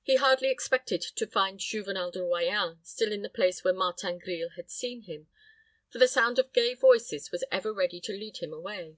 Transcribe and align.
He 0.00 0.16
hardly 0.16 0.48
expected 0.48 1.02
to 1.02 1.26
find 1.26 1.60
Juvenel 1.60 2.12
de 2.12 2.20
Royans 2.20 2.78
still 2.86 3.12
in 3.12 3.20
the 3.20 3.28
place 3.28 3.62
where 3.62 3.74
Martin 3.74 4.16
Grille 4.18 4.48
had 4.56 4.70
seen 4.70 5.02
him; 5.02 5.28
for 5.90 5.98
the 5.98 6.08
sound 6.08 6.38
of 6.38 6.54
gay 6.54 6.72
voices 6.72 7.30
was 7.30 7.44
ever 7.52 7.70
ready 7.70 8.00
to 8.00 8.12
lead 8.14 8.38
him 8.38 8.54
away. 8.54 8.96